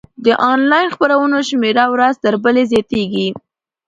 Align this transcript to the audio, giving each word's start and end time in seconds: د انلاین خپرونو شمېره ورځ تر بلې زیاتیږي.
د 0.25 0.27
انلاین 0.51 0.87
خپرونو 0.95 1.37
شمېره 1.49 1.85
ورځ 1.93 2.13
تر 2.23 2.33
بلې 2.43 2.63
زیاتیږي. 2.71 3.27